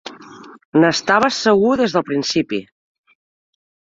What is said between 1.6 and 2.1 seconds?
des del